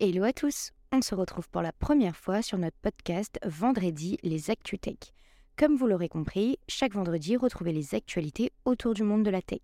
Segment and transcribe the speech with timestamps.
[0.00, 4.48] Hello à tous On se retrouve pour la première fois sur notre podcast Vendredi les
[4.48, 5.12] ActuTech.
[5.56, 9.60] Comme vous l'aurez compris, chaque vendredi, retrouvez les actualités autour du monde de la tech.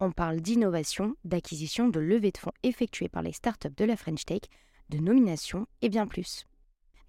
[0.00, 4.24] On parle d'innovation, d'acquisition, de levée de fonds effectuées par les startups de la French
[4.24, 4.40] Tech,
[4.88, 6.46] de nomination et bien plus.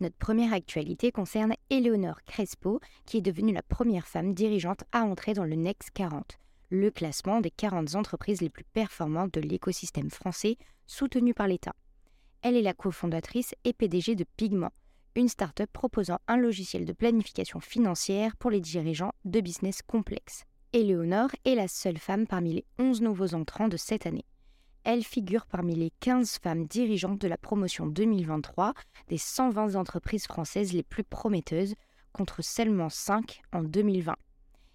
[0.01, 5.33] Notre première actualité concerne Eleonore Crespo, qui est devenue la première femme dirigeante à entrer
[5.33, 6.39] dans le Next 40,
[6.71, 10.57] le classement des 40 entreprises les plus performantes de l'écosystème français
[10.87, 11.73] soutenu par l'État.
[12.45, 14.71] Elle est la cofondatrice et PDG de Pigment,
[15.15, 20.43] une start-up proposant un logiciel de planification financière pour les dirigeants de business complexes.
[20.71, 24.25] Eleonore est la seule femme parmi les 11 nouveaux entrants de cette année
[24.85, 28.73] elle figure parmi les 15 femmes dirigeantes de la promotion 2023
[29.07, 31.73] des 120 entreprises françaises les plus prometteuses,
[32.13, 34.15] contre seulement 5 en 2020.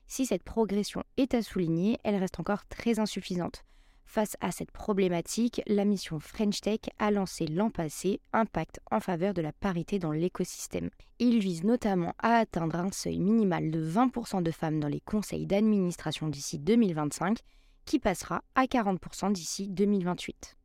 [0.09, 3.65] Si cette progression est à souligner, elle reste encore très insuffisante.
[4.13, 8.99] Face à cette problématique, la mission French Tech a lancé l'an passé un pacte en
[8.99, 10.91] faveur de la parité dans l'écosystème.
[11.21, 15.47] Il vise notamment à atteindre un seuil minimal de 20% de femmes dans les conseils
[15.47, 17.39] d'administration d'ici 2025
[17.85, 20.57] qui passera à 40% d'ici 2028.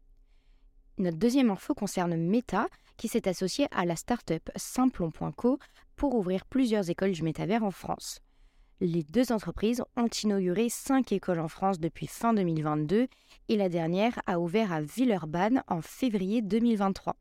[0.97, 2.67] Notre deuxième info concerne Meta,
[2.97, 5.59] qui s'est associé à la start-up Simplon.co
[5.95, 8.24] pour ouvrir plusieurs écoles du métavers en France.
[8.81, 13.07] Les deux entreprises ont inauguré cinq écoles en France depuis fin 2022
[13.47, 17.15] et la dernière a ouvert à Villeurbanne en février 2023.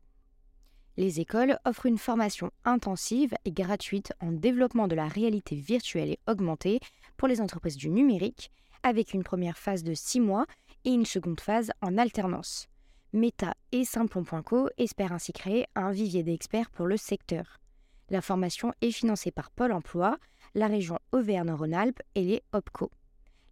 [0.97, 6.19] Les écoles offrent une formation intensive et gratuite en développement de la réalité virtuelle et
[6.27, 6.81] augmentée
[7.15, 8.51] pour les entreprises du numérique
[8.83, 10.45] avec une première phase de 6 mois
[10.83, 12.67] et une seconde phase en alternance.
[13.13, 17.61] Meta et Simplon.co espèrent ainsi créer un vivier d'experts pour le secteur.
[18.09, 20.17] La formation est financée par Pôle Emploi,
[20.55, 22.89] la région Auvergne-Rhône-Alpes et les OPCO.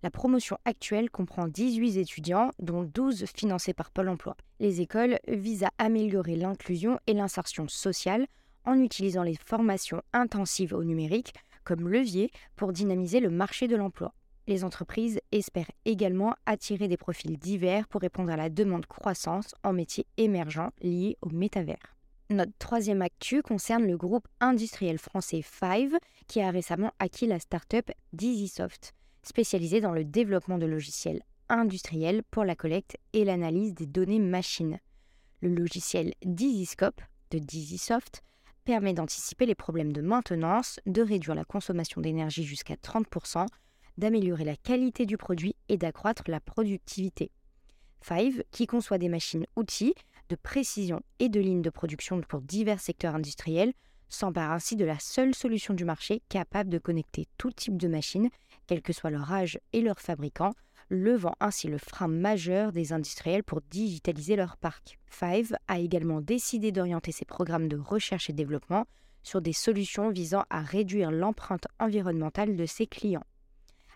[0.01, 4.35] La promotion actuelle comprend 18 étudiants, dont 12 financés par Pôle Emploi.
[4.59, 8.25] Les écoles visent à améliorer l'inclusion et l'insertion sociale
[8.65, 11.33] en utilisant les formations intensives au numérique
[11.63, 14.13] comme levier pour dynamiser le marché de l'emploi
[14.47, 19.73] les entreprises espèrent également attirer des profils divers pour répondre à la demande croissance en
[19.73, 21.95] métiers émergents liés au métavers.
[22.33, 25.95] Notre troisième actu concerne le groupe industriel français Five
[26.27, 32.43] qui a récemment acquis la start-up Dizzysoft, spécialisée dans le développement de logiciels industriels pour
[32.43, 34.79] la collecte et l'analyse des données machines.
[35.41, 38.23] Le logiciel Dizyscope de Dizzysoft
[38.65, 43.45] permet d'anticiper les problèmes de maintenance, de réduire la consommation d'énergie jusqu'à 30%,
[43.99, 47.29] d'améliorer la qualité du produit et d'accroître la productivité.
[48.01, 49.93] Five, qui conçoit des machines-outils
[50.35, 53.73] précision et de lignes de production pour divers secteurs industriels,
[54.09, 58.29] s'empare ainsi de la seule solution du marché capable de connecter tout type de machines,
[58.67, 60.53] quel que soit leur âge et leur fabricant,
[60.89, 64.99] levant ainsi le frein majeur des industriels pour digitaliser leur parc.
[65.07, 68.85] Five a également décidé d'orienter ses programmes de recherche et développement
[69.23, 73.25] sur des solutions visant à réduire l'empreinte environnementale de ses clients.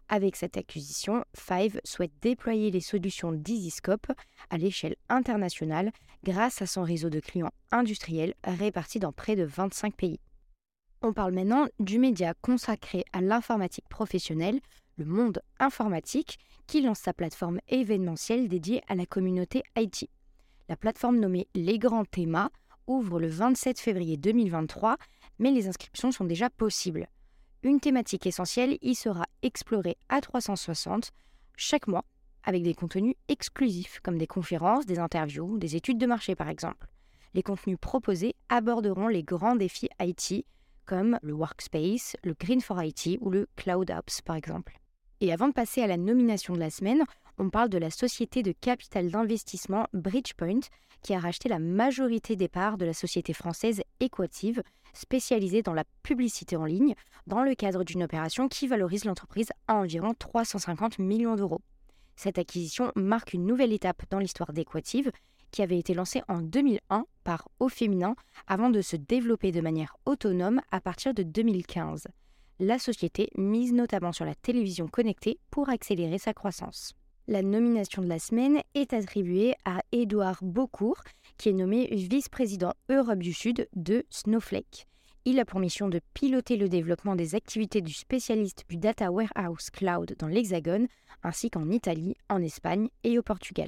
[0.09, 4.07] Avec cette acquisition, Five souhaite déployer les solutions d'EasyScope
[4.50, 5.91] à l'échelle internationale
[6.23, 10.19] grâce à son réseau de clients industriels répartis dans près de 25 pays.
[11.01, 14.62] On parle maintenant du média consacré à l'informatique professionnelle,
[14.97, 20.09] le monde informatique, qui lance sa plateforme événementielle dédiée à la communauté IT.
[20.69, 22.50] La plateforme nommée Les Grands Thémas
[22.88, 24.97] ouvre le 27 février 2023,
[25.39, 27.07] mais les inscriptions sont déjà possibles.
[27.68, 31.12] Une thématique essentielle y sera explorée à 360
[31.58, 32.06] chaque mois
[32.44, 36.88] avec des contenus exclusifs comme des conférences, des interviews, des études de marché par exemple.
[37.34, 40.46] Les contenus proposés aborderont les grands défis IT
[40.86, 44.80] comme le Workspace, le Green for IT ou le Cloud Apps par exemple.
[45.20, 47.04] Et avant de passer à la nomination de la semaine,
[47.38, 50.62] on parle de la société de capital d'investissement Bridgepoint
[51.02, 54.63] qui a racheté la majorité des parts de la société française Equative
[54.94, 56.96] spécialisée dans la publicité en ligne
[57.28, 61.62] dans le cadre d'une opération qui valorise l'entreprise à environ 350 millions d'euros.
[62.16, 65.12] Cette acquisition marque une nouvelle étape dans l'histoire d'Equative
[65.51, 68.16] qui avait été lancée en 2001 par Au Féminin
[68.48, 72.07] avant de se développer de manière autonome à partir de 2015.
[72.60, 76.95] La société mise notamment sur la télévision connectée pour accélérer sa croissance.
[77.29, 81.03] La nomination de la semaine est attribuée à Édouard Beaucourt,
[81.38, 84.88] qui est nommé vice-président Europe du Sud de Snowflake.
[85.25, 89.69] Il a pour mission de piloter le développement des activités du spécialiste du Data Warehouse
[89.71, 90.88] Cloud dans l'Hexagone,
[91.21, 93.68] ainsi qu'en Italie, en Espagne et au Portugal.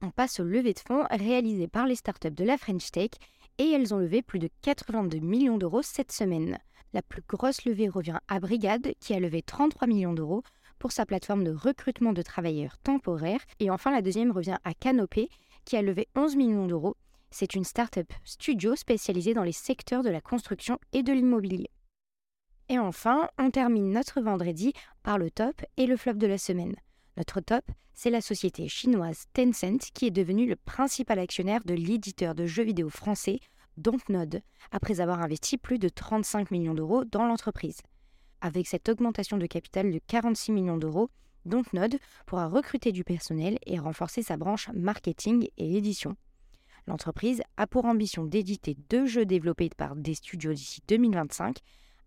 [0.00, 3.10] On passe au levée de fonds réalisé par les startups de la French Tech
[3.58, 6.58] et elles ont levé plus de 82 millions d'euros cette semaine.
[6.94, 10.42] La plus grosse levée revient à Brigade qui a levé 33 millions d'euros
[10.84, 13.40] pour sa plateforme de recrutement de travailleurs temporaires.
[13.58, 15.30] Et enfin, la deuxième revient à Canopé,
[15.64, 16.94] qui a levé 11 millions d'euros.
[17.30, 21.70] C'est une start-up studio spécialisée dans les secteurs de la construction et de l'immobilier.
[22.68, 26.76] Et enfin, on termine notre vendredi par le top et le flop de la semaine.
[27.16, 27.64] Notre top,
[27.94, 32.64] c'est la société chinoise Tencent qui est devenue le principal actionnaire de l'éditeur de jeux
[32.64, 33.40] vidéo français
[33.78, 37.80] Dontnod, après avoir investi plus de 35 millions d'euros dans l'entreprise.
[38.44, 41.08] Avec cette augmentation de capital de 46 millions d'euros,
[41.46, 46.14] Dontnod pourra recruter du personnel et renforcer sa branche marketing et édition.
[46.86, 51.56] L'entreprise a pour ambition d'éditer deux jeux développés par des studios d'ici 2025,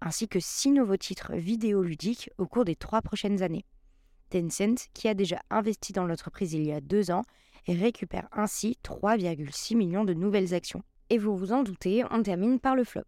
[0.01, 3.65] ainsi que six nouveaux titres vidéoludiques au cours des trois prochaines années.
[4.29, 7.23] Tencent, qui a déjà investi dans l'entreprise il y a deux ans,
[7.67, 10.83] récupère ainsi 3,6 millions de nouvelles actions.
[11.09, 13.05] Et vous vous en doutez, on termine par le flop.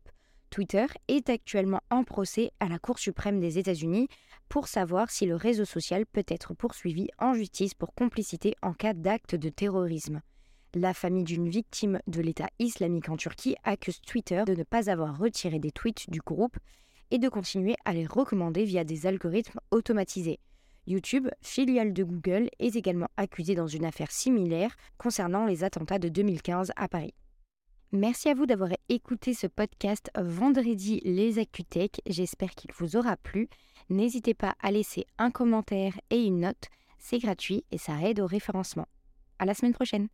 [0.49, 4.07] Twitter est actuellement en procès à la Cour suprême des États-Unis
[4.49, 8.93] pour savoir si le réseau social peut être poursuivi en justice pour complicité en cas
[8.93, 10.21] d'acte de terrorisme.
[10.75, 15.17] La famille d'une victime de l'État islamique en Turquie accuse Twitter de ne pas avoir
[15.17, 16.57] retiré des tweets du groupe
[17.11, 20.39] et de continuer à les recommander via des algorithmes automatisés.
[20.85, 26.09] YouTube, filiale de Google, est également accusé dans une affaire similaire concernant les attentats de
[26.09, 27.13] 2015 à Paris.
[27.91, 32.01] Merci à vous d'avoir écouté ce podcast vendredi Les ActuTech.
[32.05, 33.49] J'espère qu'il vous aura plu.
[33.89, 36.67] N'hésitez pas à laisser un commentaire et une note.
[36.99, 38.87] C'est gratuit et ça aide au référencement.
[39.39, 40.07] À la semaine prochaine.